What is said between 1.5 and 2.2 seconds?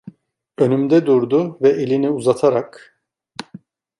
ve elini